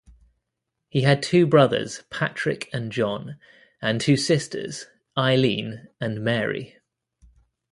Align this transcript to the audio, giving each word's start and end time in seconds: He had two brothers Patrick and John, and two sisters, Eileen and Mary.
He 0.89 1.01
had 1.01 1.21
two 1.21 1.45
brothers 1.45 2.01
Patrick 2.09 2.71
and 2.73 2.91
John, 2.91 3.37
and 3.83 4.01
two 4.01 4.17
sisters, 4.17 4.87
Eileen 5.15 5.89
and 5.99 6.23
Mary. 6.23 6.79